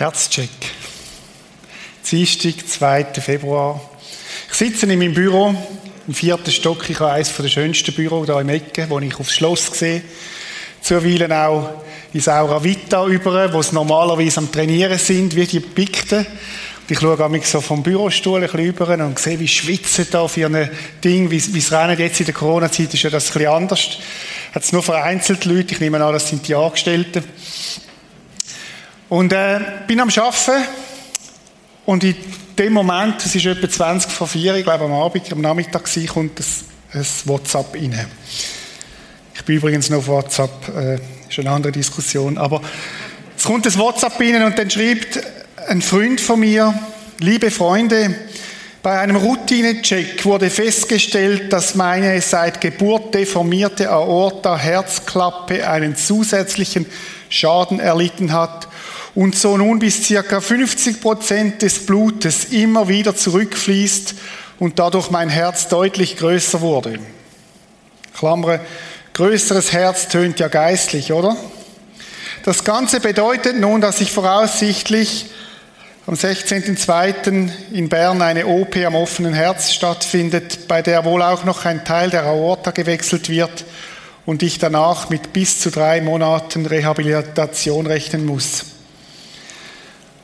[0.00, 0.48] Herzcheck.
[2.10, 3.04] Dienstag, 2.
[3.20, 3.78] Februar.
[4.50, 5.54] Ich sitze in meinem Büro,
[6.08, 6.88] im vierten Stock.
[6.88, 10.00] Ich habe eines der schönsten Büros hier im Ecke, wo ich aufs Schloss sehe.
[10.80, 11.82] Zuweilen auch
[12.14, 16.26] ins Aura Vita über, wo es normalerweise am Trainieren sind, wie die Pikten.
[16.88, 20.70] Ich schaue mich so vom Bürostuhl ein über und sehe, wie schwitzen da für ein
[21.04, 23.98] Ding, wie, wie es rennen jetzt in der Corona-Zeit, ist ja das ein bisschen anders.
[24.54, 27.22] Hat es nur vereinzelt Leute, ich nehme an, das sind die Angestellten.
[29.10, 29.58] Und äh,
[29.88, 30.64] bin am Arbeiten
[31.84, 32.14] und in
[32.56, 36.06] dem Moment, es ist etwa 20 vor 4, ich glaube am Abend, am Nachmittag war,
[36.06, 36.44] kommt ein,
[36.92, 38.06] ein WhatsApp rein.
[39.34, 40.94] Ich bin übrigens noch auf WhatsApp, äh,
[41.28, 42.62] ist eine andere Diskussion, aber
[43.36, 45.18] es kommt ein WhatsApp rein und dann schreibt
[45.66, 46.72] ein Freund von mir,
[47.18, 48.14] liebe Freunde,
[48.80, 56.86] bei einem Routinecheck wurde festgestellt, dass meine seit Geburt deformierte Aorta Herzklappe einen zusätzlichen
[57.28, 58.68] Schaden erlitten hat
[59.14, 64.14] und so nun bis circa 50 Prozent des Blutes immer wieder zurückfließt
[64.58, 66.98] und dadurch mein Herz deutlich größer wurde.
[68.16, 68.60] Klammer,
[69.14, 71.36] größeres Herz tönt ja geistlich, oder?
[72.44, 75.26] Das Ganze bedeutet nun, dass ich voraussichtlich
[76.06, 77.50] am 16.02.
[77.72, 82.10] in Bern eine OP am offenen Herz stattfindet, bei der wohl auch noch ein Teil
[82.10, 83.64] der Aorta gewechselt wird
[84.26, 88.64] und ich danach mit bis zu drei Monaten Rehabilitation rechnen muss.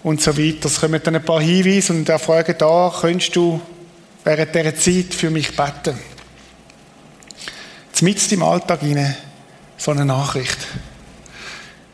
[0.03, 0.67] Und so weiter.
[0.67, 3.61] Es kommen dann ein paar Hinweise und er fragt da, könntest du
[4.25, 5.99] während dieser Zeit für mich beten?
[8.01, 9.17] Jetzt im Alltag hinein
[9.79, 10.59] so eine Nachricht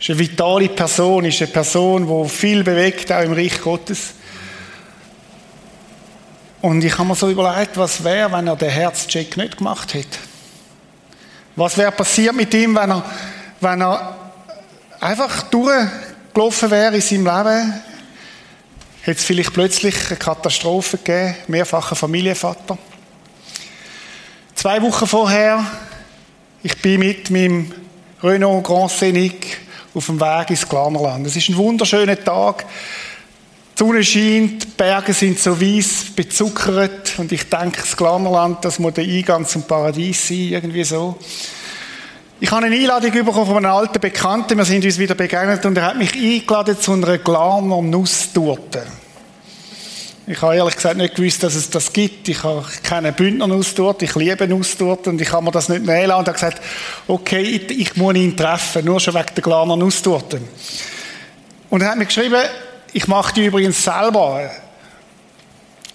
[0.03, 4.15] ist eine vitale Person, ist eine Person, die viel bewegt, auch im Reich Gottes.
[6.61, 10.19] Und ich habe mir so überlegt, was wäre, wenn er den Herzcheck nicht gemacht hätte.
[11.55, 13.05] Was wäre passiert mit ihm, wenn er,
[13.61, 14.17] wenn er
[14.99, 17.75] einfach durchgelaufen wäre in seinem Leben?
[19.05, 22.79] Hätte es vielleicht plötzlich eine Katastrophe gegeben, mehrfacher Familienvater.
[24.55, 25.67] Zwei Wochen vorher,
[26.63, 27.75] ich bin mit meinem
[28.23, 29.59] Renault Grand Scenic
[29.93, 31.27] auf dem Weg ins Glanerland.
[31.27, 32.65] Es ist ein wunderschöner Tag.
[33.77, 38.79] Die Sonne scheint, die Berge sind so weiß bezuckert und ich denke, das Glanerland, das
[38.79, 41.19] muss der Eingang zum Paradies sein, irgendwie so.
[42.43, 45.77] Ich habe eine Einladung bekommen von einem alten Bekannten, wir sind uns wieder begegnet und
[45.77, 48.83] er hat mich eingeladen zu einer Glaner Nusstorte.
[50.27, 52.29] Ich habe ehrlich gesagt nicht gewusst, dass es das gibt.
[52.29, 52.39] Ich
[52.83, 56.27] keine Bündner Nusstorte, ich liebe Nusstorte und ich habe mir das nicht nehmen lassen und
[56.27, 56.61] habe gesagt,
[57.07, 60.41] okay, ich, muss ihn treffen, nur schon wegen der Glaner Nusstorte.
[61.71, 62.43] Und er hat mir geschrieben,
[62.93, 64.51] ich mache die übrigens selber.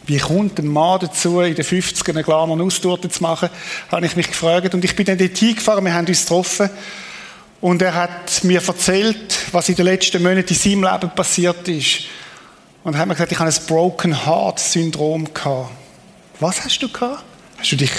[0.07, 3.49] Wie kommt ein Mann dazu, in den 50ern eine Glaner Nusstorte zu machen?
[3.91, 4.73] Habe ich mich gefragt.
[4.73, 6.69] Und ich bin dann dort hingefahren, wir haben uns getroffen.
[7.59, 12.03] Und er hat mir erzählt, was in den letzten Monaten in seinem Leben passiert ist.
[12.85, 15.71] Und dann hat mir gesagt, ich habe ein Broken Heart Syndrom gehabt.
[16.39, 17.25] Was hast du gehabt?
[17.57, 17.91] Hast du dich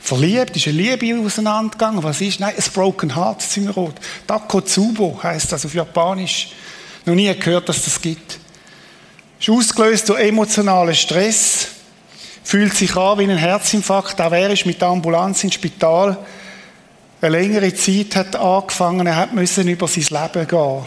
[0.00, 0.56] verliebt?
[0.56, 2.02] Ist eine Liebe auseinandergegangen?
[2.02, 2.40] Was ist?
[2.40, 3.92] Nein, ein Broken Heart Syndrom.
[4.26, 6.52] Takotsubo heißt das auf Japanisch.
[7.04, 8.38] Noch nie gehört, dass das gibt.
[9.40, 11.68] Ist ausgelöst durch emotionalen Stress.
[12.44, 14.20] Fühlt sich an wie ein Herzinfarkt.
[14.20, 16.16] Auch er ist mit der Ambulanz ins Spital.
[17.20, 19.06] Eine längere Zeit hat angefangen.
[19.06, 20.86] Er hat müssen über sein Leben gehen.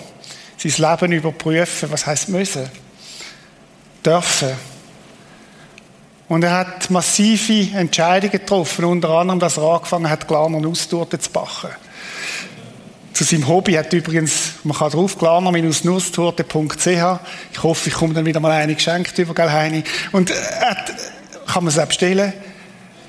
[0.57, 1.91] Sein Leben überprüfen.
[1.91, 2.69] Was heißt müssen?
[4.05, 4.51] dürfen.
[6.27, 11.19] Und er hat massive Entscheidungen getroffen, unter anderem, dass er angefangen hat, Glaner Nusstorte
[13.21, 16.87] zu seinem Hobby hat übrigens, man kann drauf, glaner-nusstorte.ch.
[17.51, 19.83] Ich hoffe, ich komme dann wieder mal eine geschenkt über, gell, Heini?
[20.11, 20.91] Und er hat,
[21.45, 22.33] kann man es bestellen.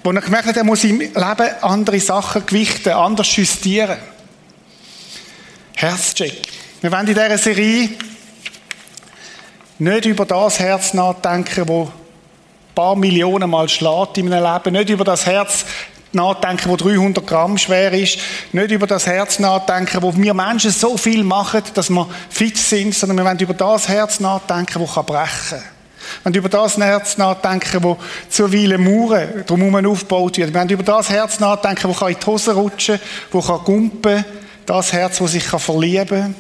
[0.05, 1.15] Wo er gemerkt hat, er muss im Leben
[1.63, 3.97] andere Sachen gewichten, anders justieren.
[5.77, 6.43] Herzcheck.
[6.83, 7.89] Wir wollen in dieser Serie
[9.79, 11.93] nicht über das Herz nachdenken, wo ein
[12.75, 14.73] paar Millionen Mal schlägt in meinem Leben.
[14.75, 15.65] Nicht über das Herz
[16.15, 18.19] nachdenken, wo 300 Gramm schwer ist.
[18.53, 22.95] Nicht über das Herz nachdenken, wo wir Menschen so viel machen, dass wir fit sind,
[22.95, 25.63] sondern wir wollen über das Herz nachdenken, wo kann brechen
[26.25, 27.97] wollen über das Herz nachdenken, wo
[28.29, 30.53] zuweilen Mauern drumherum aufgebaut werden.
[30.53, 33.01] Wir wollen über das Herz nachdenken, wo kann in die Hose rutschen,
[33.31, 34.25] wo kann gumpen.
[34.67, 36.35] Das Herz, wo sich verlieben kann.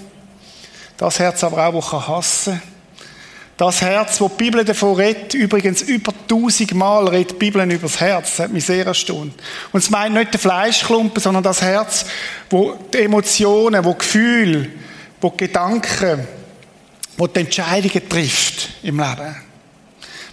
[0.96, 2.62] Das Herz aber auch, wo kann hassen
[3.62, 7.82] das Herz, wo die Bibel davon redet, übrigens über tausend Mal redet die Bibel über
[7.82, 8.30] das Herz.
[8.30, 9.34] Das hat mich sehr erstaunt.
[9.70, 12.04] Und es meint nicht den Fleischklumpen, sondern das Herz,
[12.50, 14.68] wo die Emotionen, wo Gefühle,
[15.20, 16.26] wo die Gedanken,
[17.16, 19.36] wo die Entscheidungen trifft im Leben.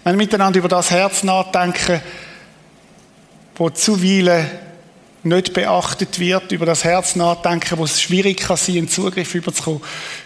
[0.03, 2.01] Wenn wir miteinander über das Herz nachdenken,
[3.57, 4.47] wo zuweilen
[5.21, 9.81] nicht beachtet wird, über das Herz nachdenken, wo es schwierig kann sein, einen Zugriff überzukommen,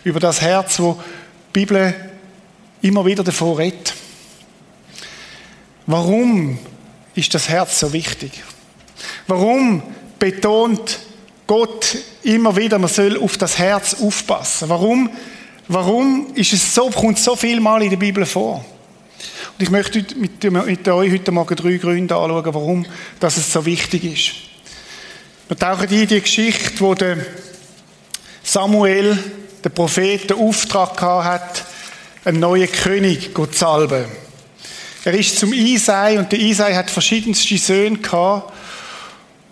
[0.06, 1.02] über das Herz, wo
[1.52, 1.94] Bibel
[2.84, 3.94] immer wieder davon redet.
[5.88, 6.60] Warum
[7.16, 8.32] ist das Herz so wichtig?
[9.28, 9.82] Warum
[10.20, 11.00] betont
[11.48, 14.70] Gott immer wieder, man soll auf das Herz aufpassen?
[14.70, 15.10] Warum,
[15.68, 18.64] warum ist es so, kommt so viel Mal in der Bibel vor?
[19.58, 22.86] Und ich möchte mit, mit euch heute Morgen drei Gründe anschauen, warum
[23.20, 24.32] das so wichtig ist.
[25.48, 27.18] Wir tauchen in die Geschichte, wo der
[28.44, 29.18] Samuel,
[29.64, 31.66] der Prophet, den Auftrag hat,
[32.26, 34.06] einen neuen König zu salben.
[35.06, 38.54] Er ist zum Isai und der Isai hat verschiedenste Söhne gehabt.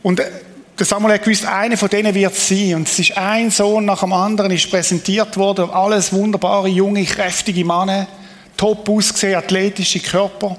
[0.02, 2.76] Und der Samuel hat gewusst, einer von denen wird sein.
[2.76, 5.70] Und es ist ein Sohn nach dem anderen ist präsentiert worden.
[5.70, 8.08] Alles wunderbare, junge, kräftige Männer.
[8.56, 10.58] Top ausgesehen, athletische Körper.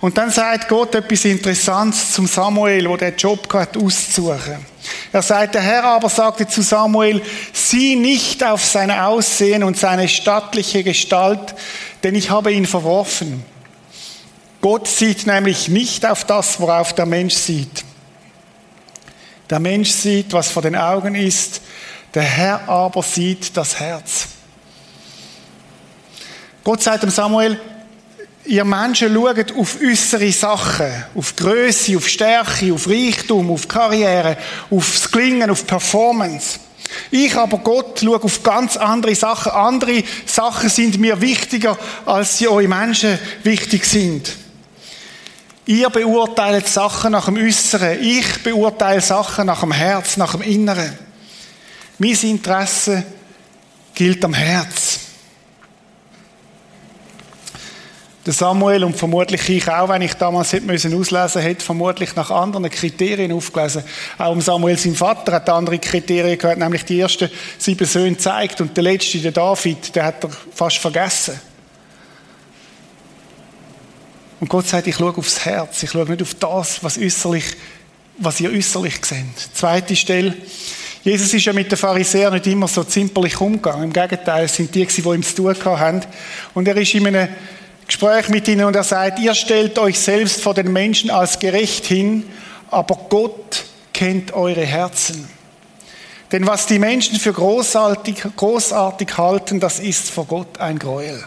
[0.00, 4.73] Und dann sagt Gott etwas Interessantes zum Samuel, wo der Job hat auszusuchen.
[5.12, 7.22] Er sagt, der Herr aber sagte zu Samuel,
[7.52, 11.54] sieh nicht auf sein Aussehen und seine stattliche Gestalt,
[12.02, 13.44] denn ich habe ihn verworfen.
[14.60, 17.84] Gott sieht nämlich nicht auf das, worauf der Mensch sieht.
[19.50, 21.60] Der Mensch sieht, was vor den Augen ist,
[22.14, 24.28] der Herr aber sieht das Herz.
[26.62, 27.60] Gott sagt dem Samuel,
[28.46, 34.36] ihr Menschen schaut auf äußere Sachen, auf Größe, auf Stärke, auf Reichtum, auf Karriere,
[34.70, 36.58] aufs Klingen, auf Performance.
[37.10, 39.52] Ich aber Gott schaue auf ganz andere Sachen.
[39.52, 44.30] Andere Sachen sind mir wichtiger, als sie euch Menschen wichtig sind.
[45.66, 48.02] Ihr beurteilt Sachen nach dem Äußeren.
[48.02, 50.98] Ich beurteile Sachen nach dem Herz, nach dem Inneren.
[51.98, 53.02] Mein Interesse
[53.94, 54.93] gilt am Herz.
[58.26, 62.30] Der Samuel und vermutlich ich auch, wenn ich damals hätte müssen auslesen hätte, vermutlich nach
[62.30, 63.84] anderen Kriterien aufgelesen.
[64.16, 68.62] Auch um Samuel, sein Vater, hat andere Kriterien gehabt, nämlich die ersten sieben Söhne zeigt
[68.62, 71.38] und der letzte, der David, der hat er fast vergessen.
[74.40, 77.44] Und Gott sagt, ich schaue aufs Herz, ich schaue nicht auf das, was äußerlich,
[78.18, 79.54] was ihr äußerlich seht.
[79.54, 80.34] Zweite Stelle.
[81.02, 83.84] Jesus ist ja mit den Pharisäern nicht immer so zimperlich umgegangen.
[83.84, 86.00] Im Gegenteil, es sind die, die ihm zu tun haben.
[86.54, 87.28] Und er ist in einem
[87.86, 91.86] Gespräch mit ihnen und er sagt, ihr stellt euch selbst vor den Menschen als gerecht
[91.86, 92.24] hin,
[92.70, 95.28] aber Gott kennt eure Herzen.
[96.32, 101.22] Denn was die Menschen für großartig, großartig halten, das ist vor Gott ein Gräuel.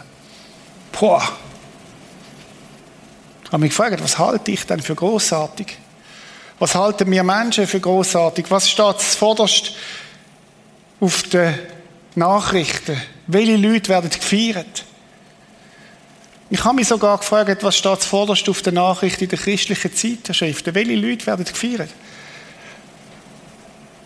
[0.92, 1.22] Boah.
[3.44, 5.78] Ich habe mich gefragt, was halte ich denn für großartig?
[6.58, 8.50] Was halten wir Menschen für großartig?
[8.50, 9.72] Was steht zuvorderst
[11.00, 11.54] auf den
[12.16, 13.00] Nachrichten?
[13.28, 14.84] Welche Leute werden gefeiert?
[16.50, 20.74] Ich habe mich sogar gefragt, was steht zuvorderst auf der Nachricht in der christlichen Zeitschriften?
[20.74, 21.90] Welche Leute werden gefeiert?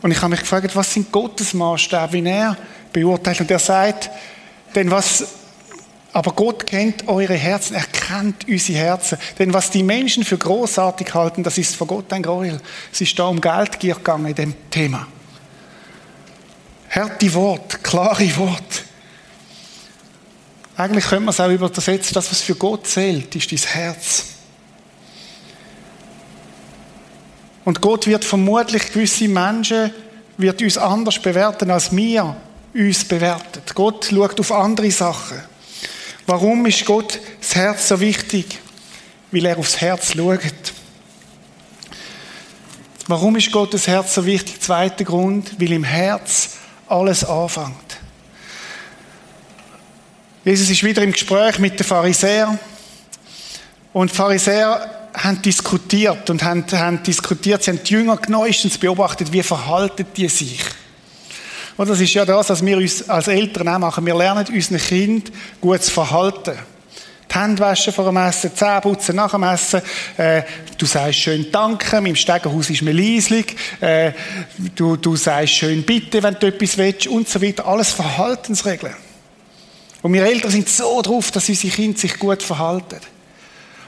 [0.02, 2.56] Und ich habe mich gefragt, was sind Gottes Maßstäbe, wie er
[2.92, 3.40] beurteilt.
[3.40, 4.10] Und er sagt,
[4.74, 5.24] denn was,
[6.12, 9.18] aber Gott kennt eure Herzen, er kennt unsere Herzen.
[9.38, 12.60] Denn was die Menschen für großartig halten, das ist vor Gott ein Gräuel.
[12.92, 15.06] Es ist da um Geldgier gegangen in dem Thema.
[16.90, 18.84] Harte Wort, klare Wort.
[20.82, 24.24] Eigentlich könnte man es auch übersetzen, das, was für Gott zählt, ist dein Herz.
[27.64, 29.92] Und Gott wird vermutlich gewisse Menschen,
[30.38, 32.34] wird uns anders bewerten, als wir
[32.74, 33.62] uns bewerten.
[33.76, 35.40] Gott schaut auf andere Sachen.
[36.26, 38.58] Warum ist Gott das Herz so wichtig?
[39.30, 40.42] Weil er aufs Herz schaut.
[43.06, 44.60] Warum ist Gott das Herz so wichtig?
[44.60, 46.56] Zweiter Grund, weil im Herz
[46.88, 47.91] alles anfängt.
[50.44, 52.58] Jesus ist wieder im Gespräch mit den Pharisäern.
[53.92, 59.32] Und die Pharisäer haben diskutiert und haben, haben diskutiert, sie haben die Jünger genauestens beobachtet,
[59.32, 60.60] wie verhalten die sich.
[61.76, 64.04] Und das ist ja das, was wir uns als Eltern auch machen.
[64.04, 66.58] Wir lernen unseren Kind gut zu verhalten.
[67.30, 69.80] Die Hände waschen vor dem Essen, Zähne putzen nach dem Essen.
[70.16, 70.42] Äh,
[70.76, 73.56] du sagst schön Danke, im Stegenhaus ist mir leislich.
[73.80, 74.12] Äh,
[74.74, 77.66] du, du sagst schön Bitte, wenn du etwas willst und so weiter.
[77.66, 78.94] Alles Verhaltensregeln.
[80.02, 82.98] Und wir Eltern sind so drauf, dass unsere Kinder sich gut verhalten.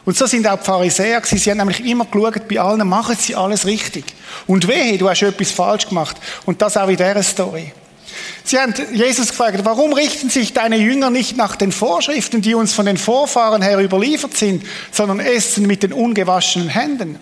[0.04, 1.38] Und so sind auch die Pharisäer gewesen.
[1.38, 4.04] Sie haben nämlich immer geschaut, bei allen machen sie alles richtig.
[4.46, 6.16] Und wehe, du hast etwas falsch gemacht.
[6.44, 7.72] Und das auch in dieser Story.
[8.44, 12.74] Sie haben Jesus gefragt, warum richten sich deine Jünger nicht nach den Vorschriften, die uns
[12.74, 17.18] von den Vorfahren her überliefert sind, sondern essen mit den ungewaschenen Händen?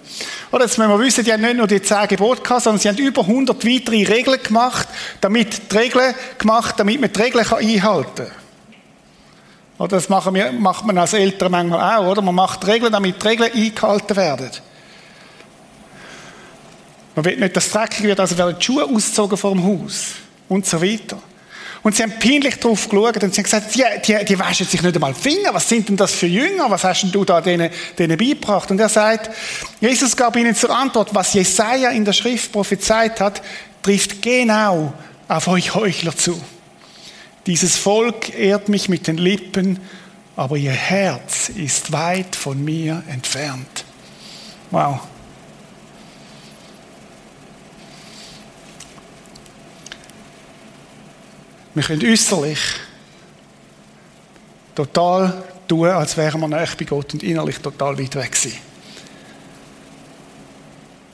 [0.51, 2.89] Oder jetzt müssen wir wissen, die haben nicht nur die zehn Gebote gehabt, sondern sie
[2.89, 4.89] haben über 100 weitere Regeln gemacht,
[5.21, 8.42] damit die Regeln gemacht, damit man die Regeln einhalten kann.
[9.83, 12.23] Oder das machen wir, macht man als Eltern manchmal auch, oder?
[12.23, 14.51] Man macht Regeln, damit Regeln eingehalten werden.
[17.17, 20.11] Man will nicht, dass es dreckig wird, also werden die Schuhe ausgezogen vor dem Haus
[20.49, 21.19] und so weiter.
[21.83, 24.81] Und sie haben peinlich drauf geschaut und sie haben gesagt, die, die, die waschen sich
[24.81, 25.53] nicht einmal Finger.
[25.53, 26.71] Was sind denn das für Jünger?
[26.71, 28.71] Was hast denn du da denen, denen beigebracht?
[28.71, 29.31] Und er sagt,
[29.81, 33.43] Jesus gab ihnen zur Antwort, was Jesaja in der Schrift prophezeit hat,
[33.83, 34.93] trifft genau
[35.27, 36.41] auf euch Heuchler zu.
[37.47, 39.81] Dieses Volk ehrt mich mit den Lippen,
[40.37, 43.85] aber ihr Herz ist weit von mir entfernt.
[44.71, 45.01] Wow.
[51.75, 52.59] Wir können äußerlich
[54.75, 58.53] total tun, als wären wir näher bei Gott und innerlich total weit weg sein.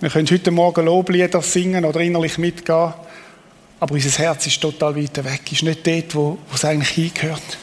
[0.01, 2.93] Wir können heute Morgen Loblieder singen oder innerlich mitgehen,
[3.81, 7.59] aber unser Herz ist total weit weg, ist nicht dort, wo, wo es eigentlich hingehört.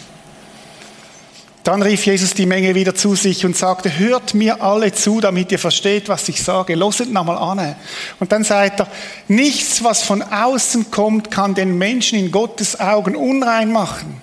[1.66, 5.52] Dann rief Jesus die Menge wieder zu sich und sagte, hört mir alle zu, damit
[5.52, 6.76] ihr versteht, was ich sage.
[6.76, 7.76] Loset nochmal an.
[8.20, 8.88] Und dann sagt er,
[9.28, 14.22] nichts, was von außen kommt, kann den Menschen in Gottes Augen unrein machen.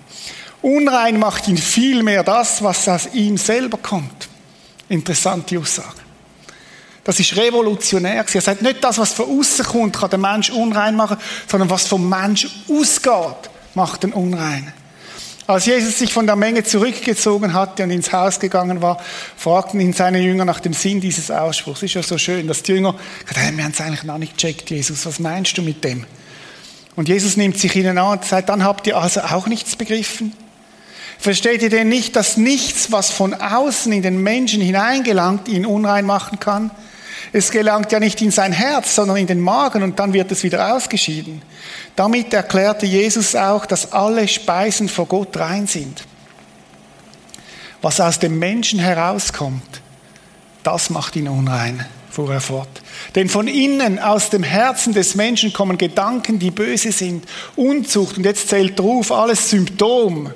[0.63, 4.29] Unrein macht ihn vielmehr das, was aus ihm selber kommt.
[4.89, 5.99] Interessante Aussage.
[7.05, 8.25] Das ist revolutionär.
[8.33, 11.17] Er sagt, nicht das, was von außen kommt, kann den Mensch unrein machen,
[11.49, 14.73] sondern was vom Mensch ausgeht, macht den unrein.
[15.49, 18.99] Als Jesus sich von der Menge zurückgezogen hatte und ins Haus gegangen war,
[19.37, 21.83] fragten ihn seine Jünger nach dem Sinn dieses Ausspruchs.
[21.83, 22.95] Ist ja so schön, dass die Jünger
[23.27, 25.05] gesagt haben, wir haben es eigentlich noch nicht gecheckt, Jesus.
[25.05, 26.07] Was meinst du mit dem?
[26.95, 30.33] Und Jesus nimmt sich ihnen an und sagt, dann habt ihr also auch nichts begriffen?
[31.19, 36.07] Versteht ihr denn nicht, dass nichts, was von außen in den Menschen hineingelangt, ihn unrein
[36.07, 36.71] machen kann?
[37.33, 40.43] Es gelangt ja nicht in sein Herz, sondern in den Magen und dann wird es
[40.43, 41.43] wieder ausgeschieden.
[41.95, 46.05] Damit erklärte Jesus auch, dass alle Speisen vor Gott rein sind.
[47.81, 49.83] Was aus dem Menschen herauskommt,
[50.63, 52.83] das macht ihn unrein, fuhr er fort.
[53.15, 57.27] Denn von innen, aus dem Herzen des Menschen kommen Gedanken, die böse sind,
[57.57, 60.33] Unzucht und jetzt zählt drauf alles Symptom.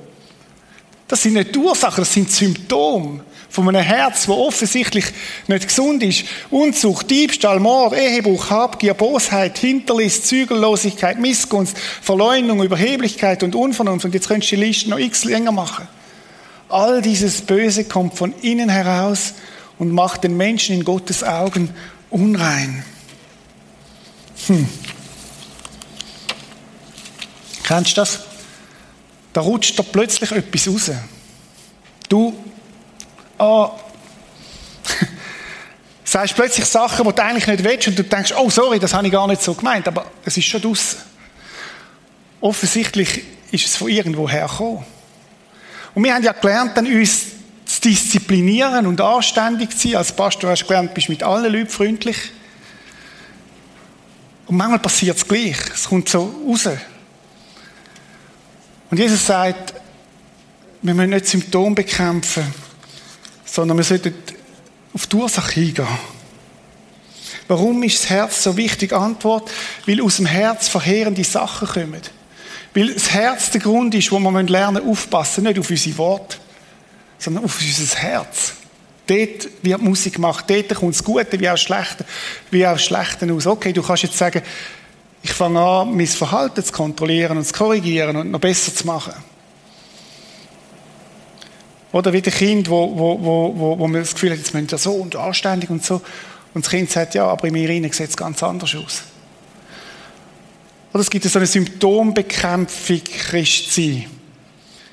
[1.08, 3.20] Das sind nicht Ursachen, das sind Symptome
[3.64, 5.06] von einem Herz, das offensichtlich
[5.48, 6.24] nicht gesund ist.
[6.50, 14.04] Unzucht, Diebstahl, Mord, Ehebruch, Habgier, Bosheit, Hinterlist, Zügellosigkeit, Missgunst, Verleumdung, Überheblichkeit und Unvernunft.
[14.04, 15.88] Und jetzt könntest du die Liste noch x länger machen.
[16.68, 19.34] All dieses Böse kommt von innen heraus
[19.78, 21.70] und macht den Menschen in Gottes Augen
[22.10, 22.84] unrein.
[24.48, 24.68] Hm.
[27.64, 28.20] Kennst du das?
[29.32, 30.90] Da rutscht da plötzlich etwas raus.
[32.08, 32.34] Du
[33.38, 33.70] oh,
[36.04, 39.06] sagst plötzlich Sachen, die du eigentlich nicht willst und du denkst, oh sorry, das habe
[39.06, 40.98] ich gar nicht so gemeint, aber es ist schon draussen.
[42.40, 44.84] Offensichtlich ist es von irgendwo hergekommen.
[45.94, 47.26] Und wir haben ja gelernt, dann uns
[47.64, 49.96] zu disziplinieren und anständig zu sein.
[49.96, 52.16] Als Pastor hast du gelernt, bist mit allen Leuten freundlich.
[54.46, 55.56] Und manchmal passiert es gleich.
[55.74, 56.68] Es kommt so raus.
[58.90, 59.74] Und Jesus sagt,
[60.82, 62.44] wir müssen nicht Symptome bekämpfen,
[63.56, 64.14] sondern wir sollten
[64.92, 65.88] auf die Ursache hingehen.
[67.48, 68.92] Warum ist das Herz so wichtig?
[68.92, 69.50] Antwort,
[69.86, 72.02] weil aus dem Herz verheerende Sachen kommen.
[72.74, 76.36] Weil das Herz der Grund ist, wo wir lernen aufpassen, nicht auf unsere Worte,
[77.18, 78.52] sondern auf unser Herz.
[79.06, 82.04] Dort wird Musik gemacht, dort kommt das Gute wie auch das Schlechte,
[82.50, 83.46] wie auch das Schlechte aus.
[83.46, 84.42] Okay, du kannst jetzt sagen,
[85.22, 89.14] ich fange an, mein Verhalten zu kontrollieren und zu korrigieren und noch besser zu machen.
[91.96, 94.70] Oder wie ein Kind, wo, wo, wo, wo, wo man das Gefühl hat, jetzt müssen
[94.70, 96.02] wir so und anständig und so.
[96.52, 99.04] Und das Kind sagt, ja, aber in mir sieht es ganz anders aus.
[100.92, 104.04] Oder es gibt so eine Symptombekämpfung Christsein.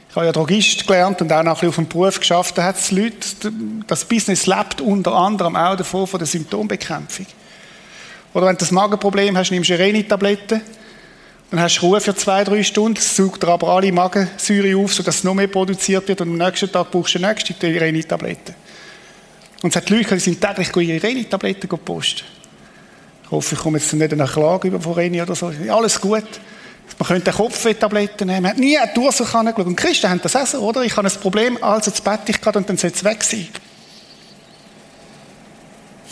[0.10, 2.58] Ich habe ja Drogist gelernt und auch nachher auf dem Beruf geschafft.
[2.58, 3.18] Da hat es Leute,
[3.86, 7.26] das Business lebt unter anderem auch davon, von der Symptombekämpfung.
[8.34, 10.62] Oder wenn du das Magenproblem hast, nimmst du Reni-Tabletten
[11.52, 15.18] dann hast du Ruhe für zwei, drei Stunden, saugt dir aber alle Magensäure auf, sodass
[15.18, 18.56] es noch mehr produziert wird und am nächsten Tag brauchst du die nächste Reni-Tablette.
[19.62, 22.24] Und es hat Leute, die sind täglich ihre Reni-Tabletten posten.
[23.24, 25.52] Ich hoffe, ich komme jetzt nicht eine Klage über von Reni oder so.
[25.70, 26.28] Alles gut.
[27.00, 28.44] Man könnte Kopfweh-Tabletten nehmen.
[28.44, 29.66] Man hat nie eine Ursache angeschaut.
[29.66, 30.84] Und Christen haben das auch so, oder?
[30.84, 33.48] Ich habe ein Problem, also das Bett ich gerade und dann soll es weg sein.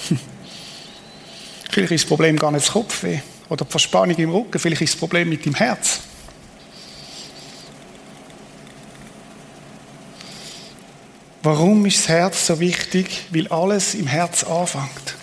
[1.70, 3.20] Vielleicht ist das Problem gar nicht das Kopfweh.
[3.52, 6.00] Oder die Verspannung im Rücken, vielleicht ist das Problem mit dem Herz.
[11.44, 13.26] Warum ist das Herz so wichtig?
[13.32, 15.18] Weil alles im Herz anfängt.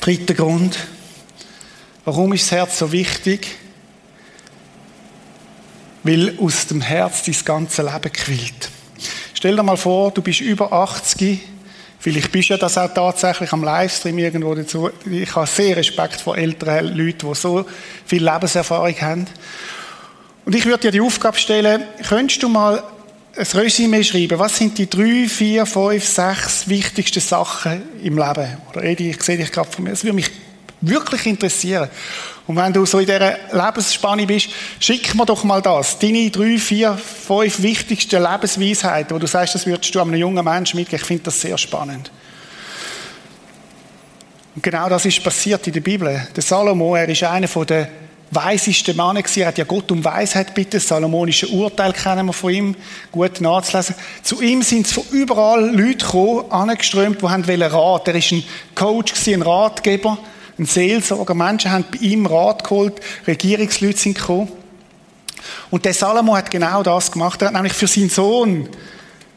[0.00, 0.76] Dritter Grund.
[2.04, 3.46] Warum ist das Herz so wichtig?
[6.02, 8.70] Weil aus dem Herz dein ganze Leben quillt.
[9.34, 11.51] Stell dir mal vor, du bist über 80
[12.02, 14.90] Vielleicht bist du ja das auch tatsächlich am Livestream irgendwo dazu.
[15.08, 17.64] Ich habe sehr Respekt vor älteren Leuten, die so
[18.04, 19.26] viel Lebenserfahrung haben.
[20.44, 22.82] Und ich würde dir die Aufgabe stellen, könntest du mal
[23.36, 24.36] ein Resümee schreiben?
[24.36, 28.48] Was sind die drei, vier, fünf, sechs wichtigsten Sachen im Leben?
[28.72, 29.90] Oder Edi, ich sehe dich gerade von mir.
[29.90, 30.30] Das würde mich
[30.80, 31.88] wirklich interessieren.
[32.46, 34.48] Und wenn du so in dieser Lebensspanne bist,
[34.80, 35.98] schick mir doch mal das.
[35.98, 40.78] Deine drei, vier, fünf wichtigsten Lebensweisheiten, wo du sagst, das würdest du einem jungen Menschen
[40.78, 41.00] mitgeben.
[41.00, 42.10] Ich finde das sehr spannend.
[44.54, 46.26] Und genau das ist passiert in der Bibel.
[46.34, 47.88] Der Salomo, er ist einer der
[48.32, 49.22] weisesten Männer.
[49.36, 50.78] Er hat ja Gott um Weisheit bitte.
[50.78, 52.76] Das salomonische Urteil kennen wir von ihm.
[53.10, 53.94] Gut nachzulesen.
[54.22, 58.08] Zu ihm sind von überall Leute gekommen, angeströmt, die haben Rat.
[58.08, 58.44] Er ist ein
[58.74, 60.18] Coach ein Ratgeber,
[60.58, 61.34] ein Seelsorger.
[61.34, 63.00] Menschen haben bei ihm Rat geholt.
[63.26, 64.50] Regierungsleute sind gekommen.
[65.70, 67.40] Und der Salomo hat genau das gemacht.
[67.42, 68.68] Er hat nämlich für seinen Sohn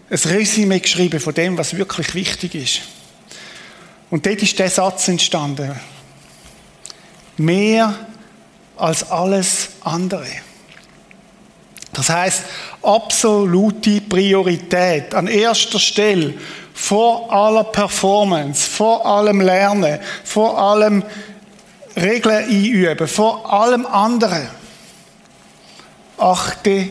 [0.10, 2.82] ein Resümee geschrieben von dem, was wirklich wichtig ist.
[4.10, 5.72] Und dort ist der Satz entstanden.
[7.38, 7.96] Mehr
[8.78, 10.28] als alles andere.
[11.94, 12.44] Das heißt,
[12.84, 16.34] absolute Priorität an erster Stelle
[16.76, 21.04] vor aller Performance, vor allem Lernen, vor allem
[21.96, 24.50] Regeln einüben, vor allem anderen.
[26.18, 26.90] Achte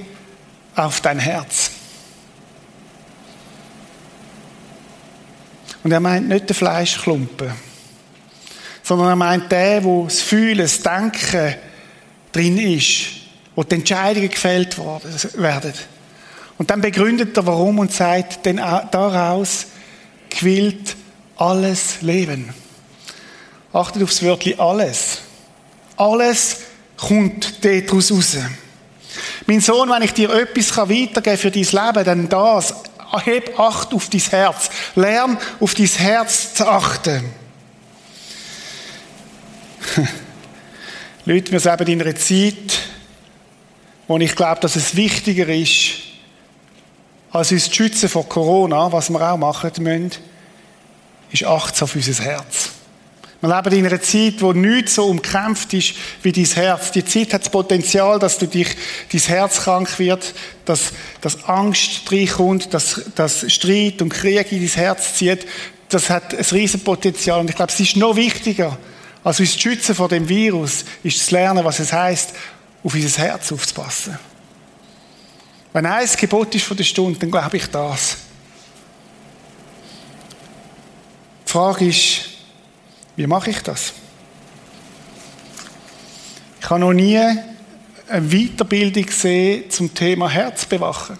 [0.74, 1.70] auf dein Herz.
[5.84, 7.52] Und er meint nicht den Fleischklumpen,
[8.82, 11.56] sondern er meint den, wo das Fühlen, das Denken
[12.32, 13.06] drin ist,
[13.54, 15.74] wo die Entscheidungen gefällt werden.
[16.56, 19.66] Und dann begründet er warum und sagt, denn daraus
[20.34, 20.96] quillt
[21.36, 22.52] alles Leben.
[23.72, 25.18] Achtet aufs Wörtchen alles.
[25.96, 26.58] Alles
[26.96, 28.36] kommt daraus raus.
[29.46, 32.74] Mein Sohn, wenn ich dir etwas weitergeben kann für dein Leben, dann das.
[33.24, 34.70] Heb Acht auf dein Herz.
[34.96, 37.24] Lern auf dein Herz zu achten.
[41.24, 42.80] Leute, wir leben in einer Zeit,
[44.08, 46.03] wo ich glaube, dass es wichtiger ist,
[47.34, 50.12] als uns zu schützen vor Corona, was wir auch machen müssen,
[51.32, 52.70] ist Acht auf unser Herz.
[53.40, 56.92] Wir leben in einer Zeit, wo nichts so umkämpft ist wie dein Herz.
[56.92, 58.68] Die Zeit hat das Potenzial, dass du dich,
[59.12, 60.32] dein Herz krank wird,
[60.64, 65.44] dass, dass Angst reinkommt, dass, dass Streit und Krieg in dein Herz zieht.
[65.88, 67.40] Das hat ein riesen Potenzial.
[67.40, 68.78] Und ich glaube, es ist noch wichtiger,
[69.24, 72.30] als uns zu schützen vor dem Virus, ist zu lernen, was es heißt,
[72.84, 74.18] auf unser Herz aufzupassen.
[75.74, 78.16] Wenn eins Gebot ist von der Stunde, dann glaube ich das.
[81.44, 82.20] Die Frage ist,
[83.16, 83.92] wie mache ich das?
[86.60, 91.18] Ich habe noch nie eine Weiterbildung gesehen zum Thema Herzbewachen.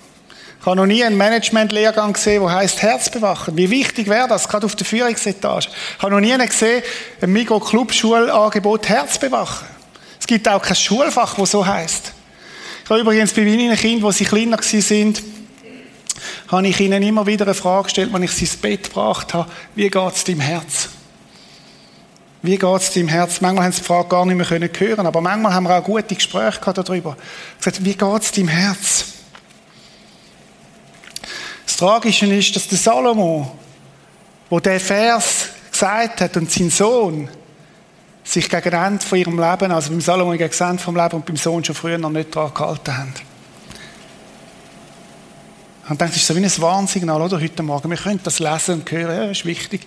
[0.61, 3.57] Ich habe noch nie einen Management-Lehrgang gesehen, der heißt Herzbewachen.
[3.57, 5.67] Wie wichtig wäre das, gerade auf der Führungsetage?
[5.97, 6.85] Ich habe noch nie gesehen,
[7.21, 9.67] ein Mikro-Club-Schulangebot Herzbewachen.
[10.21, 12.13] Es gibt auch kein Schulfach, das so heißt.
[12.85, 15.23] Ich habe übrigens bei meinen Kindern, als sie kleiner sind,
[16.49, 19.51] habe ich ihnen immer wieder eine Frage gestellt, wenn ich sie ins Bett gebracht habe,
[19.75, 20.91] wie geht es deinem Herz?
[22.43, 23.41] Wie geht es deinem Herz?
[23.41, 25.83] Manchmal haben sie die Frage gar nicht mehr können hören, aber manchmal haben wir auch
[25.83, 27.17] gute Gespräche gehabt darüber.
[27.57, 29.07] Gesagt, wie geht es deinem Herz?
[31.65, 33.57] Das Tragische ist, dass der Salomo,
[34.51, 37.31] wo der Vers gesagt hat und sein Sohn
[38.25, 41.37] sich gegen Ende von ihrem Leben, also beim Salomo gegen Ende vom Leben und beim
[41.37, 43.15] Sohn schon früher noch nicht daran gehalten haben.
[45.87, 47.39] Und denkt, das ist so wie ein Warnsignal, oder?
[47.39, 47.91] Heute Morgen.
[47.91, 49.87] Wir können das lesen und hören, ja, das ist wichtig.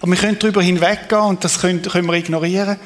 [0.00, 2.76] Aber wir können darüber hinweggehen und das können, können wir ignorieren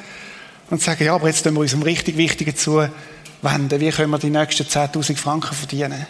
[0.69, 3.79] und sagen, ja, aber jetzt tun wir uns um richtig Wichtigen zuwenden.
[3.79, 6.05] Wie können wir die nächsten 10.000 Franken verdienen?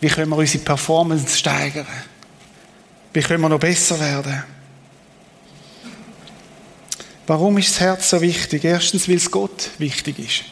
[0.00, 1.86] Wie können wir unsere Performance steigern?
[3.12, 4.42] Wie können wir noch besser werden?
[7.26, 8.64] Warum ist das Herz so wichtig?
[8.64, 10.44] Erstens, weil es Gott wichtig ist.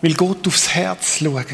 [0.00, 1.46] Weil Gott aufs Herz schaut.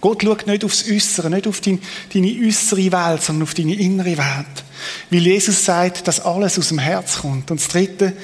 [0.00, 1.78] Gott schaut nicht aufs Äußere, nicht auf deine,
[2.12, 4.64] deine äußere Welt, sondern auf deine innere Welt.
[5.10, 7.50] Weil Jesus sagt, dass alles aus dem Herz kommt.
[7.50, 8.14] Und das Dritte,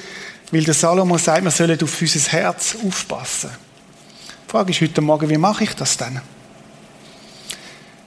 [0.51, 3.49] weil der Salomo sagt, wir sollen auf unser Herz aufpassen.
[4.47, 6.21] Die Frage ist heute Morgen, wie mache ich das denn?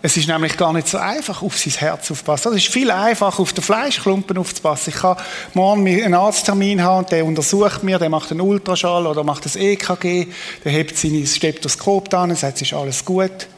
[0.07, 2.53] Es ist nämlich gar nicht so einfach, auf sein Herz aufzupassen.
[2.53, 4.93] Es ist viel einfacher, auf den Fleischklumpen aufzupassen.
[4.95, 5.17] Ich kann
[5.55, 9.57] morgen einen Arzttermin haben und der untersucht mir, der macht einen Ultraschall oder macht das
[9.57, 10.27] EKG,
[10.63, 13.49] der hebt sein Stethoskop an und sagt, es ist alles gut.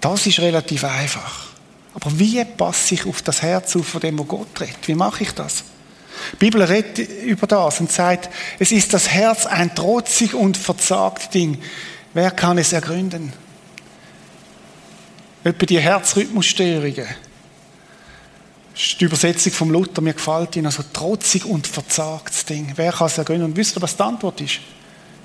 [0.00, 1.48] Das ist relativ einfach.
[1.94, 4.86] Aber wie passe ich auf das Herz auf von dem, wo Gott redet?
[4.86, 5.64] Wie mache ich das?
[6.34, 11.34] Die Bibel redet über das und sagt, es ist das Herz ein trotzig und verzagt
[11.34, 11.58] Ding.
[12.14, 13.32] Wer kann es ergründen?
[15.42, 17.08] Etwa die Herzrhythmusstörungen.
[18.72, 20.66] Das ist die Übersetzung vom Luther, mir gefällt Ihnen.
[20.66, 22.72] Also trotzig und verzagtes Ding.
[22.76, 23.46] Wer kann es ergründen?
[23.46, 24.60] Und wisst ihr, was die Antwort ist?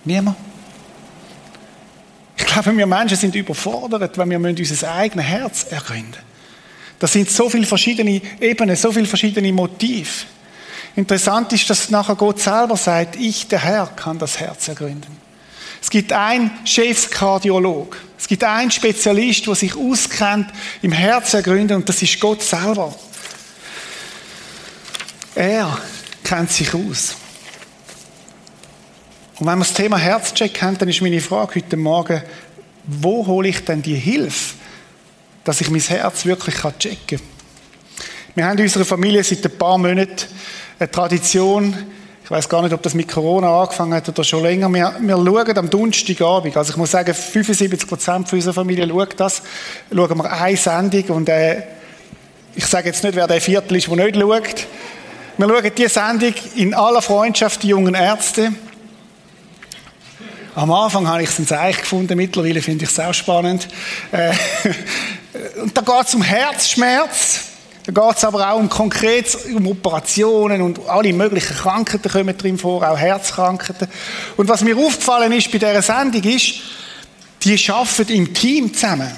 [0.03, 0.35] Niemand.
[2.63, 6.21] glaube, wir Menschen sind überfordert, wenn wir unser eigenes Herz ergründen
[6.99, 10.25] Das sind so viele verschiedene Ebenen, so viele verschiedene Motive.
[10.95, 15.24] Interessant ist, dass nachher Gott selber sagt, ich, der Herr, kann das Herz ergründen.
[15.85, 17.95] Es gibt einen Chefkardiolog.
[18.17, 20.47] Es gibt einen Spezialist, der sich auskennt
[20.81, 22.91] im Herz ergründen und das ist Gott selber.
[25.35, 25.77] Er
[26.23, 27.15] kennt sich aus.
[29.37, 32.23] Und wenn wir das Thema Herzcheck haben, dann ist meine Frage heute Morgen,
[32.85, 34.55] wo hole ich denn die Hilfe,
[35.43, 37.27] dass ich mein Herz wirklich checken kann?
[38.33, 40.25] Wir haben in unserer Familie seit ein paar Monaten
[40.79, 41.77] eine Tradition,
[42.25, 44.67] ich weiß gar nicht, ob das mit Corona angefangen hat oder schon länger.
[44.69, 49.43] Wir, wir schauen am Donnerstagabend, also ich muss sagen, 75 Prozent unserer Familie schaut das,
[49.93, 51.61] schauen wir eine Sendung und äh,
[52.55, 54.67] ich sage jetzt nicht, wer der Viertel ist, der nicht schaut.
[55.37, 58.53] Wir schauen diese Sendung in aller Freundschaft, die jungen Ärzte.
[60.55, 63.67] Am Anfang habe ich es ein Zeichen gefunden, mittlerweile finde ich es auch spannend.
[64.11, 64.31] Äh,
[65.61, 67.54] und da geht es um Herzschmerz.
[67.85, 72.57] Da geht es aber auch um konkret um Operationen und alle möglichen Krankheiten kommen drin
[72.57, 73.87] vor, auch Herzkrankheiten.
[74.37, 76.55] Und was mir aufgefallen ist bei dieser Sendung ist,
[77.43, 79.11] die arbeiten im Team zusammen.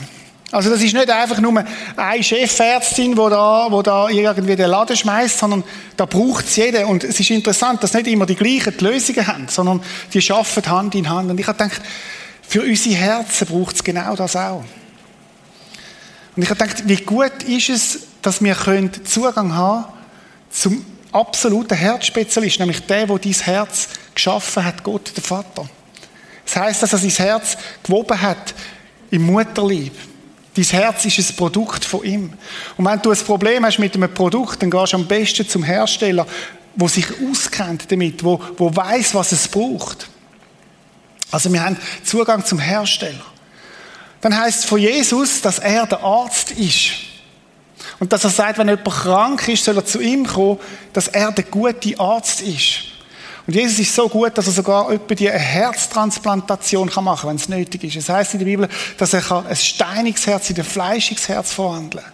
[0.51, 1.63] Also das ist nicht einfach nur
[1.95, 5.63] eine Chefärztin, die da, wo da irgendwie den Laden schmeißt, sondern
[5.95, 6.87] da braucht es jeder.
[6.87, 9.81] Und es ist interessant, dass nicht immer die gleichen die Lösungen haben, sondern
[10.13, 11.29] die arbeiten Hand in Hand.
[11.29, 11.81] Und ich habe gedacht,
[12.47, 14.63] für unsere Herzen braucht es genau das auch.
[16.37, 18.55] Und ich habe gedacht, wie gut ist es, dass wir
[19.03, 19.85] Zugang haben
[20.51, 25.67] zum absoluten Herzspezialist, nämlich der, der dein Herz geschaffen hat, Gott, der Vater.
[26.45, 28.53] Das heißt, dass er sein Herz gewoben hat
[29.09, 29.93] im Mutterlieb.
[30.55, 32.33] Dein Herz ist ein Produkt von ihm.
[32.77, 35.63] Und wenn du ein Problem hast mit einem Produkt, dann gehst du am besten zum
[35.63, 36.27] Hersteller,
[36.75, 40.07] wo sich auskennt damit, wo, wo weiß, was es braucht.
[41.31, 43.25] Also wir haben Zugang zum Hersteller.
[44.27, 46.91] Dann heißt es von Jesus, dass er der Arzt ist.
[47.97, 50.59] Und dass er sagt, wenn jemand krank ist, soll er zu ihm kommen,
[50.91, 52.79] dass er der gute Arzt ist.
[53.47, 57.35] Und Jesus ist so gut, dass er sogar etwa die eine Herztransplantation machen kann, wenn
[57.37, 57.95] es nötig ist.
[57.95, 62.03] Es heißt in der Bibel, dass er ein steiniges Herz in ein fleischiges Herz verwandeln
[62.03, 62.13] kann.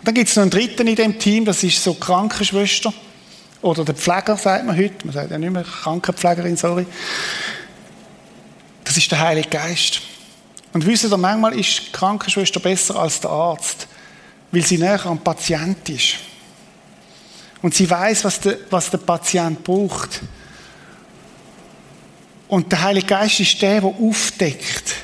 [0.00, 2.92] Und dann gibt es noch einen dritten in dem Team, das ist so Krankenschwester.
[3.62, 5.06] Oder der Pfleger, sagt man heute.
[5.06, 6.84] Man sagt ja nicht mehr Krankenpflegerin, sorry.
[8.82, 10.02] Das ist der Heilige Geist.
[10.72, 13.88] Und wisst ihr, manchmal ist die Krankenschwester besser als der Arzt,
[14.52, 16.16] weil sie näher am Patient ist.
[17.62, 20.20] Und sie weiß, was der, was der Patient braucht.
[22.48, 24.94] Und der Heilige Geist ist der, der aufdeckt,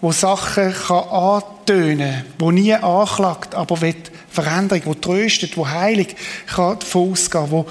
[0.00, 6.80] wo Sachen kann antönen, wo nie anklagt, aber wird Veränderung, wo tröstet, wo heilig kann
[6.80, 7.66] vorausgehen, wo,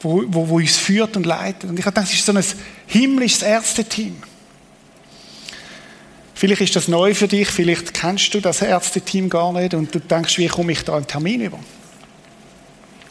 [0.00, 1.70] wo, wo, wo uns führt und leitet.
[1.70, 2.44] Und ich gedacht, das ist so ein
[2.86, 4.16] himmlisches Ärzteteam.
[6.44, 9.98] Vielleicht ist das neu für dich, vielleicht kennst du das Ärzteteam gar nicht und du
[9.98, 11.58] denkst, wie komme ich da einen Termin über?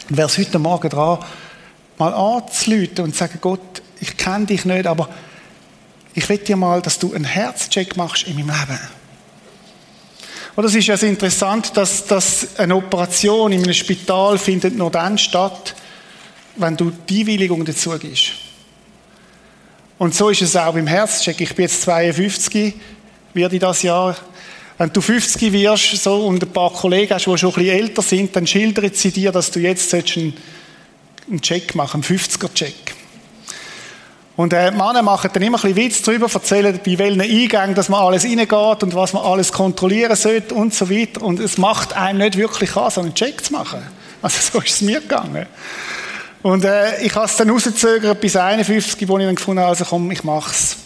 [0.08, 1.18] Und wäre es heute Morgen dran,
[1.98, 5.10] mal anzuleuten und zu sagen, Gott, ich kenne dich nicht, aber
[6.14, 8.80] ich will dir mal, dass du einen Herzcheck machst in meinem Leben.
[10.56, 15.18] Und es ist ja interessant, dass, dass eine Operation in einem Spital findet nur dann
[15.18, 15.74] statt,
[16.58, 18.34] wenn du die Einwilligung dazu gibst.
[19.98, 21.42] Und so ist es auch beim Herzcheck.
[21.42, 22.76] Ich bin jetzt 52,
[23.34, 24.16] werde ich das Jahr
[24.78, 28.02] wenn du 50 wirst so, und ein paar Kollegen hast, die schon ein bisschen älter
[28.02, 30.34] sind, dann schildern sie dir, dass du jetzt einen,
[31.30, 32.74] einen Check machen einen 50er-Check.
[34.36, 37.76] Und äh, die Männer machen dann immer ein bisschen Witz darüber, erzählen, bei welchen Eingängen
[37.76, 41.22] dass man alles reingeht und was man alles kontrollieren sollte und so weiter.
[41.22, 43.80] Und es macht einem nicht wirklich an, so einen Check zu machen.
[44.24, 45.46] Also so ist es mir gegangen.
[46.42, 49.86] Und äh, ich habe es dann rausgezögert bis 51, wo ich dann gefunden habe, also
[49.86, 50.78] komm, ich mach's.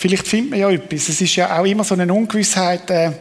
[0.00, 1.10] Vielleicht findet man ja etwas.
[1.10, 3.12] Es ist ja auch immer so eine Ungewissheit, äh,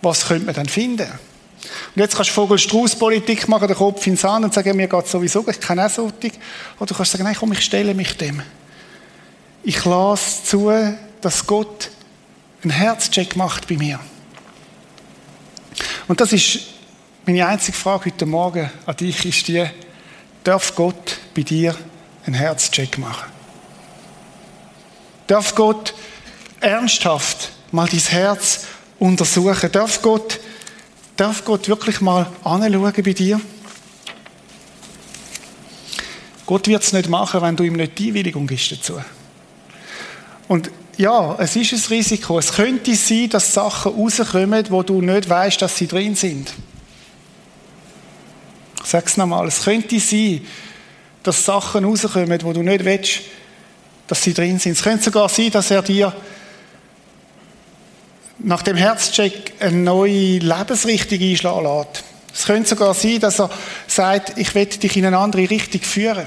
[0.00, 1.08] was könnte man dann finden.
[1.10, 5.44] Und jetzt kannst du Vogel-Strauß-Politik machen, den Kopf ins Sand und sagen, mir geht sowieso,
[5.48, 6.30] ich kann auch solche.
[6.78, 8.40] Oder du kannst sagen, nein, komm, ich stelle mich dem.
[9.64, 10.70] Ich lasse zu,
[11.20, 11.90] dass Gott
[12.62, 13.98] einen Herzcheck macht bei mir.
[16.06, 16.60] Und das ist
[17.26, 19.66] meine einzige Frage heute Morgen an dich, ist die,
[20.44, 21.74] darf Gott bei dir
[22.24, 23.32] einen Herzcheck machen?
[25.26, 25.92] Darf Gott
[26.60, 28.66] ernsthaft mal dein Herz
[28.98, 29.72] untersuchen.
[29.72, 30.40] Darf Gott,
[31.16, 33.40] darf Gott wirklich mal anschauen bei dir?
[36.46, 39.00] Gott wird es nicht machen, wenn du ihm nicht die Einwilligung gibst dazu.
[40.48, 42.38] Und ja, es ist ein Risiko.
[42.38, 46.52] Es könnte sein, dass Sachen rauskommen, wo du nicht weißt, dass sie drin sind.
[48.82, 49.46] Ich sage es nochmal.
[49.46, 50.44] Es könnte sein,
[51.22, 53.20] dass Sachen rauskommen, wo du nicht willst,
[54.08, 54.72] dass sie drin sind.
[54.72, 56.12] Es könnte sogar sein, dass er dir
[58.42, 62.04] nach dem Herzcheck eine neue Lebensrichtung einschlagen lässt.
[62.32, 63.50] Es könnte sogar sein, dass er
[63.86, 66.26] sagt, ich werde dich in eine andere Richtung führen.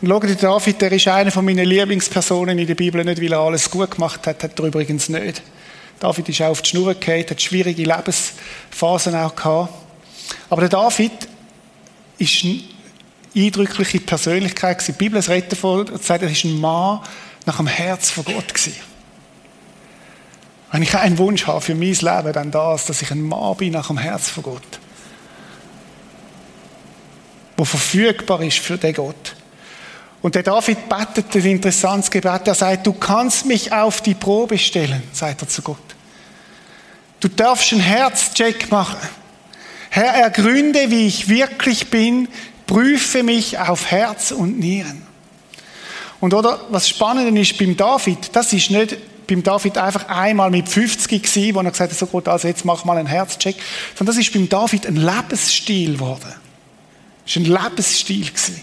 [0.00, 3.32] Und schau dir David, der ist einer von meinen Lieblingspersonen in der Bibel, nicht weil
[3.32, 5.42] er alles gut gemacht hat, hat er übrigens nicht.
[6.00, 9.72] David ist auch auf die Schnur gefallen, hat schwierige Lebensphasen auch gehabt.
[10.50, 11.12] Aber der David
[12.18, 12.60] ist eine
[13.34, 17.00] eindrückliche Persönlichkeit Die Bibel redet davon, sagt, er ist ein Mann
[17.46, 18.93] nach dem Herz von Gott gewesen.
[20.74, 23.74] Wenn ich einen Wunsch habe für mein Leben, dann das, dass ich ein Mann bin
[23.74, 24.80] nach dem Herz von Gott.
[27.56, 29.36] Wo verfügbar ist für den Gott.
[30.20, 32.48] Und der David betet ein interessantes Gebet.
[32.48, 35.76] Er sagt, du kannst mich auf die Probe stellen, sagt er zu Gott.
[37.20, 38.98] Du darfst einen Herzcheck machen.
[39.90, 42.26] Herr, ergründe, wie ich wirklich bin,
[42.66, 45.06] prüfe mich auf Herz und Nieren.
[46.18, 50.68] Und oder, was spannend ist beim David, das ist nicht beim David einfach einmal mit
[50.68, 53.56] 50 gewesen, wo er gesagt hat, so gut, also jetzt mach mal einen Herzcheck,
[53.96, 56.34] sondern das ist beim David ein Lebensstil geworden.
[57.24, 58.62] Das ist ein Lebensstil gewesen.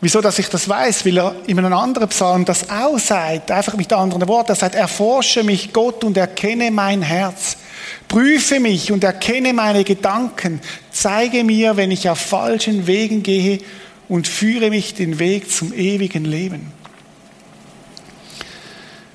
[0.00, 1.04] Wieso, dass ich das weiß?
[1.04, 4.52] Weil er in einem anderen Psalm das auch sagt, einfach mit anderen Worten.
[4.52, 7.56] Er sagt, erforsche mich Gott und erkenne mein Herz.
[8.06, 10.60] Prüfe mich und erkenne meine Gedanken.
[10.92, 13.58] Zeige mir, wenn ich auf falschen Wegen gehe
[14.08, 16.77] und führe mich den Weg zum ewigen Leben.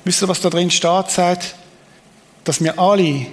[0.03, 1.09] Wisst ihr, was da drin steht?
[1.09, 1.55] Sagt,
[2.43, 3.27] dass wir alle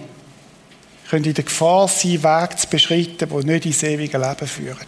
[1.09, 4.87] können in der Gefahr sein, Wege zu beschreiten, die nicht ins ewige Leben führen.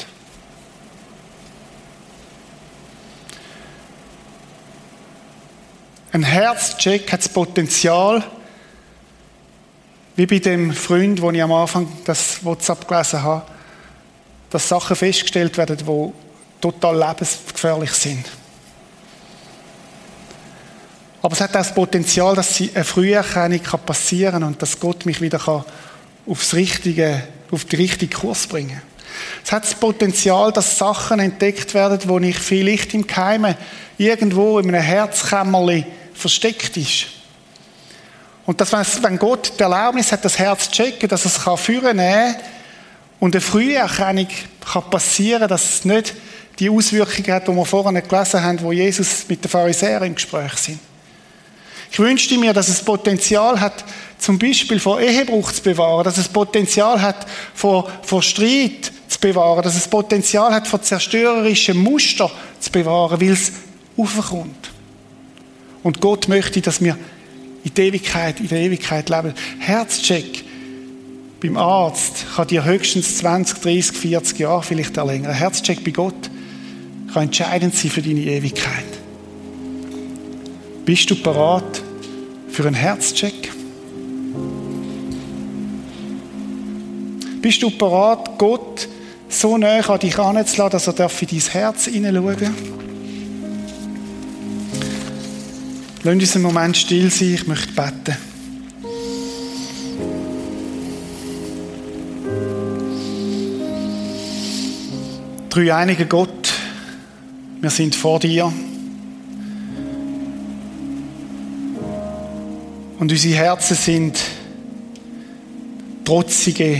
[6.12, 8.22] Ein Herzcheck hat das Potenzial,
[10.14, 13.46] wie bei dem Freund, wo ich am Anfang das WhatsApp gelesen habe,
[14.50, 16.12] dass Sachen festgestellt werden, die
[16.60, 18.26] total lebensgefährlich sind.
[21.22, 25.20] Aber es hat auch das Potenzial, dass eine Früherkennung passieren kann und dass Gott mich
[25.20, 25.64] wieder
[26.26, 28.82] aufs richtige, auf den richtigen Kurs bringen kann.
[29.44, 33.56] Es hat das Potenzial, dass Sachen entdeckt werden, wo ich vielleicht im Keime
[33.98, 37.06] irgendwo in einem Herzkämmerli versteckt ist.
[38.44, 41.98] Und dass, wenn Gott die Erlaubnis hat, das Herz zu checken, dass es kann führen
[41.98, 42.34] kann
[43.20, 44.26] und eine Früherkennung
[44.72, 46.14] kann passieren, dass es nicht
[46.58, 50.54] die Auswirkungen hat, die wir vorhin gelesen haben, wo Jesus mit den Pharisäern im Gespräch
[50.54, 50.80] sind.
[51.92, 53.84] Ich wünschte mir, dass es Potenzial hat,
[54.16, 59.62] zum Beispiel vor Ehebruch zu bewahren, dass es Potenzial hat, vor, vor Streit zu bewahren,
[59.62, 63.52] dass es Potenzial hat, vor zerstörerischen Muster zu bewahren, weil es
[63.98, 64.70] aufkommt.
[65.82, 66.96] Und Gott möchte, dass wir
[67.62, 69.34] in der Ewigkeit, in der Ewigkeit leben.
[69.58, 70.44] Herzcheck
[71.42, 75.34] beim Arzt kann dir höchstens 20, 30, 40 Jahre vielleicht erlängern.
[75.34, 76.30] Herzcheck bei Gott
[77.12, 79.01] kann entscheidend sein für deine Ewigkeit.
[80.84, 81.82] Bist du bereit
[82.48, 83.52] für einen Herzcheck?
[87.40, 88.88] Bist du bereit, Gott
[89.28, 92.52] so näher an dich heranzulassen, dass er in dein Herz hineinschauen darf?
[96.02, 98.16] Lass uns einen Moment still sein, ich möchte beten.
[105.48, 106.52] Drei einige Gott,
[107.60, 108.52] wir sind vor dir.
[113.02, 114.16] Und unsere Herzen sind
[116.04, 116.78] trotzige,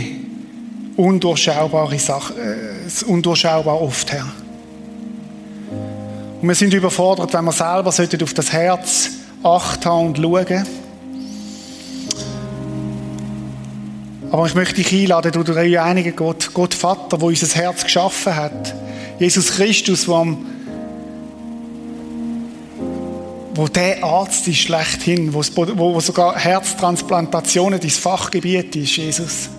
[0.95, 4.31] undurchschaubare Sachen, äh, undurchschaubar oft, Herr.
[6.41, 9.09] Und wir sind überfordert, wenn wir selber auf das Herz
[9.43, 10.65] Acht haben und schauen.
[14.31, 18.33] Aber ich möchte dich einladen, du der einige Gott, Gott Vater, wo unser Herz geschaffen
[18.33, 18.73] hat.
[19.19, 20.45] Jesus Christus, wo, am,
[23.55, 29.49] wo der Arzt ist schlechthin, wo, wo sogar Herztransplantationen dein Fachgebiet ist, Jesus.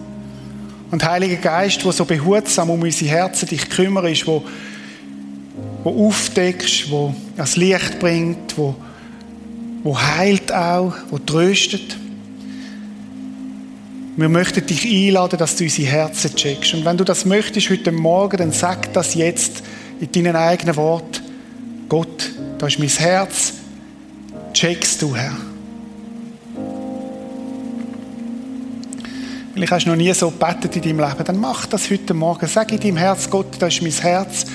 [0.90, 4.44] Und Heiliger Geist, wo so behutsam um unsere Herzen dich kümmerst, wo
[5.84, 8.74] wo aufdeckst, wo das Licht bringt, wo,
[9.82, 11.98] wo heilt auch, wo tröstet.
[14.16, 16.74] Wir möchten dich einladen, dass du unsere Herzen checkst.
[16.74, 19.62] Und wenn du das möchtest heute Morgen, dann sag das jetzt
[20.00, 21.20] in deinen eigenen Worten.
[21.88, 23.52] Gott, da ist mein Herz.
[24.54, 25.36] Checkst du, Herr.
[29.52, 31.24] Vielleicht hast du noch nie so gebetet in deinem Leben.
[31.24, 32.46] Dann mach das heute Morgen.
[32.46, 34.46] Sag in deinem Herz, Gott, da ist mein Herz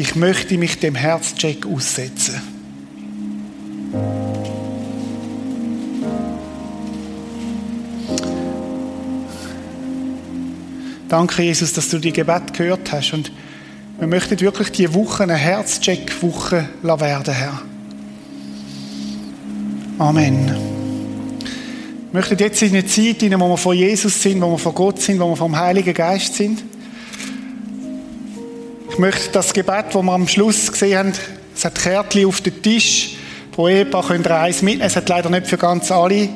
[0.00, 2.40] ich möchte mich dem Herzcheck aussetzen.
[11.08, 13.12] Danke, Jesus, dass du die Gebet gehört hast.
[13.12, 13.30] Und
[13.98, 17.62] wir möchten wirklich diese Woche eine Herzcheck-Woche werden, Herr.
[20.00, 20.46] Amen.
[22.10, 24.74] Wir möchten jetzt in eine Zeit hinein, wo wir von Jesus sind, wo wir von
[24.74, 26.64] Gott sind, wo wir vom Heiligen Geist sind.
[28.90, 31.12] Ich möchte das Gebet, das wir am Schluss gesehen haben,
[31.54, 33.16] es hat Kärtchen auf den Tisch.
[33.52, 34.86] Pro Ehepaar könnt ihr eins mitnehmen.
[34.86, 36.30] Es hat leider nicht für ganz alle.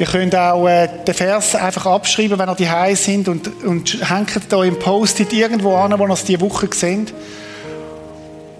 [0.00, 4.40] Ihr könnt auch äh, den Vers einfach abschreiben, wenn ihr die sind und, und hängt
[4.48, 7.14] da im Post-it irgendwo an, wo ihr es diese Woche seht.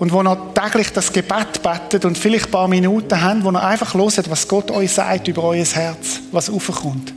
[0.02, 3.62] Und wo ihr täglich das Gebet betet und vielleicht ein paar Minuten habt, wo ihr
[3.62, 7.14] einfach hört, was Gott euch sagt über euer Herz, was aufkommt.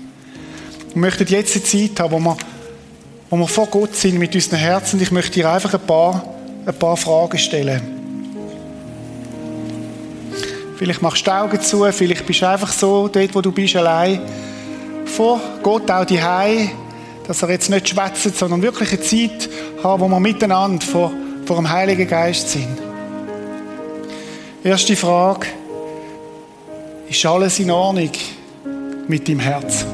[0.94, 2.38] Wir möchten jetzt eine Zeit haben, wo wir,
[3.32, 5.02] wo wir vor Gott sind mit unseren Herzen.
[5.02, 7.82] Ich möchte dir einfach ein paar, ein paar Fragen stellen.
[10.78, 13.76] Vielleicht machst du die Augen zu, vielleicht bist du einfach so dort, wo du bist,
[13.76, 14.22] allein.
[15.06, 16.22] Vor Gott auch die
[17.28, 19.50] dass er jetzt nicht schwätzt, sondern wirklich eine Zeit
[19.84, 21.12] haben, wo wir miteinander vor,
[21.46, 22.82] vor dem Heiligen Geist sind.
[24.64, 25.48] Erste Frage.
[27.08, 28.10] Ist alles in Ordnung
[29.08, 29.86] mit deinem Herz?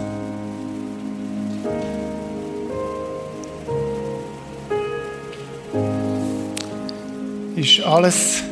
[7.56, 8.44] Ist alles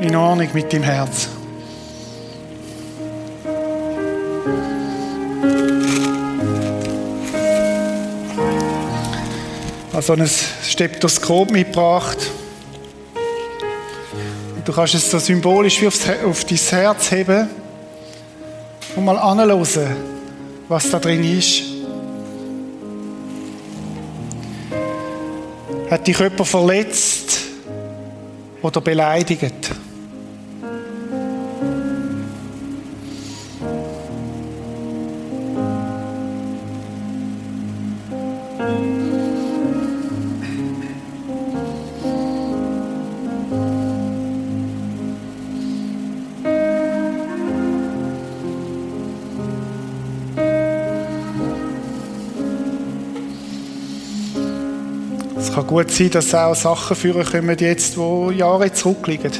[0.00, 1.28] in Ordnung mit deinem Herz?
[9.96, 10.30] also ein
[10.62, 12.18] Stethoskop mitgebracht.
[14.66, 17.48] Du kannst es so symbolisch wie aufs, auf dein Herz heben
[18.96, 19.96] und mal anhören,
[20.66, 21.62] was da drin ist.
[25.88, 27.42] Hat dich jemand verletzt
[28.60, 29.70] oder beleidigt?
[55.76, 59.30] Gut sein, dass auch Sachen führen kommen jetzt, die Jahre zurückliegen.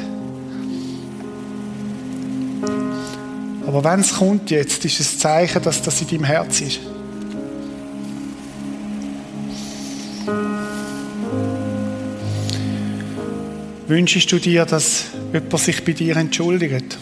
[3.67, 6.81] Aber wenn es kommt jetzt, ist es ein Zeichen, dass das in deinem Herz ist.
[13.87, 16.99] Wünschst du dir, dass jemand sich bei dir entschuldigt?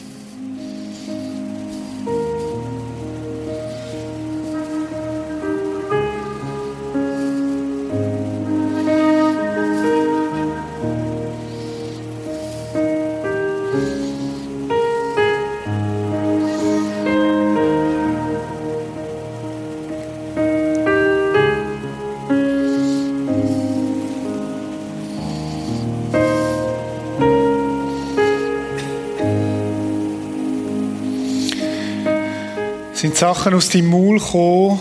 [33.24, 34.78] Sachen aus deinem Maul gekommen,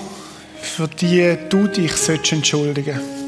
[0.61, 3.22] für die du dich entschuldigen solltest.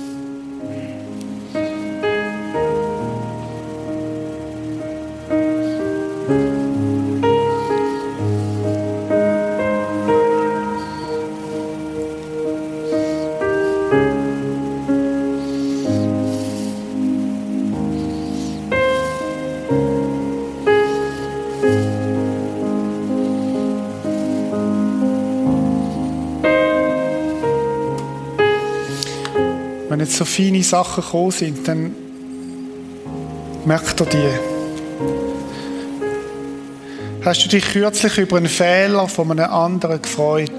[30.05, 31.95] Jetzt so feine Sachen gekommen sind, dann
[33.65, 34.29] merkt er die.
[37.23, 40.54] Hast du dich kürzlich über einen Fehler von einem anderen gefreut?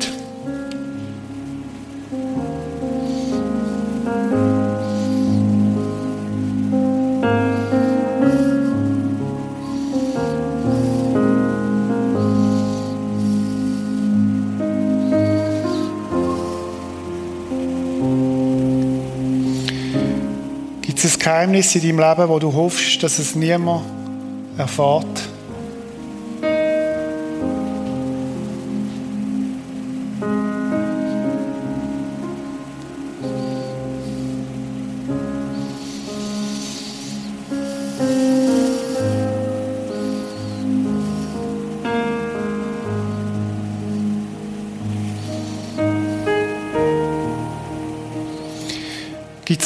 [21.46, 23.84] Gibt es ein Geheimnis in deinem Leben, wo du hoffst, dass es niemand
[24.58, 25.35] erfährt?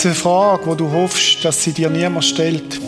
[0.01, 2.80] Es eine Frage, wo du hoffst, dass sie dir niemand stellt?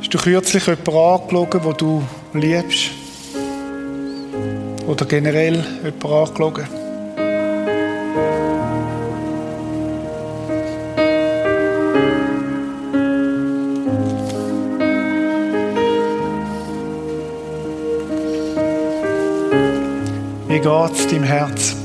[0.00, 2.02] Hast du kürzlich jemanden angeschaut, wo du
[2.32, 2.92] liebst?
[4.86, 6.85] Oder generell jemand angelogen.
[20.66, 21.76] Wie geht's deinem Herz?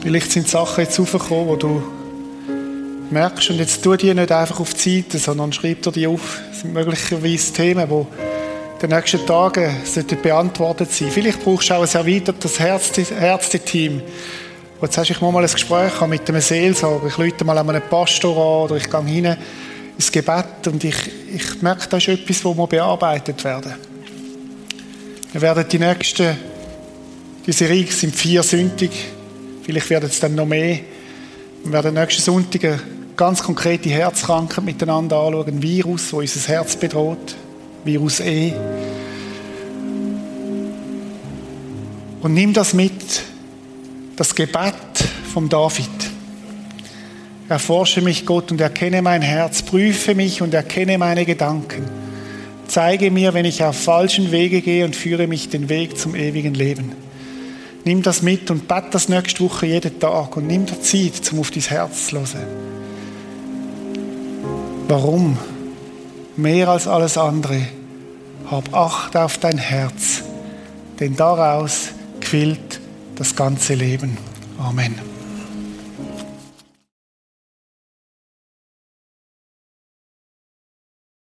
[0.00, 1.84] Vielleicht sind Sachen jetzt aufgekommen, wo du
[3.12, 6.40] merkst, und jetzt tu die nicht einfach auf die Seite, sondern schreib dir die auf.
[6.50, 8.06] Das sind möglicherweise Themen, die in
[8.82, 9.70] den nächsten Tagen
[10.20, 14.51] beantwortet sein Vielleicht brauchst du auch ein erweitertes Ärzteteam, wo
[14.88, 18.64] du sagst, ich mal ein Gespräch mit einem Seelsorger, ich lüte mal einen Pastor an
[18.64, 19.36] oder ich gehe hinein
[19.96, 20.96] ins Gebet und ich,
[21.34, 23.74] ich merke, das ist etwas, das bearbeitet werden
[25.32, 26.36] Wir werden die nächsten,
[27.46, 28.90] diese Serie sind vier Sündig,
[29.62, 30.80] Vielleicht werden es dann noch mehr.
[31.62, 32.80] Wir werden nächsten Sonntag
[33.16, 35.46] ganz konkrete Herzkrankheit miteinander anschauen.
[35.46, 37.36] Ein Virus, das unser Herz bedroht.
[37.84, 38.52] Virus E.
[42.22, 43.22] Und nimm das mit,
[44.22, 44.72] das Gebet
[45.34, 45.88] vom David.
[47.48, 49.62] Erforsche mich, Gott, und erkenne mein Herz.
[49.62, 51.82] Prüfe mich und erkenne meine Gedanken.
[52.68, 56.54] Zeige mir, wenn ich auf falschen Wege gehe und führe mich den Weg zum ewigen
[56.54, 56.92] Leben.
[57.84, 61.40] Nimm das mit und bett das nächste Woche jeden Tag und nimm dir Zeit, um
[61.40, 62.46] auf dein Herz zu hören.
[64.86, 65.36] Warum?
[66.36, 67.60] Mehr als alles andere.
[68.48, 70.22] Hab Acht auf dein Herz,
[71.00, 71.88] denn daraus
[72.20, 72.81] quillt
[73.22, 74.18] das ganze Leben.
[74.58, 75.11] Amen.